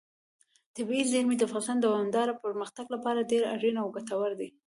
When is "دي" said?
4.39-4.49